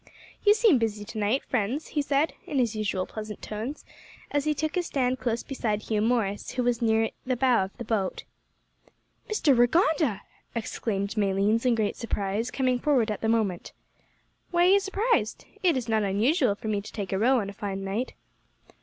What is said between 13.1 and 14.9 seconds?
at the moment. "Why are you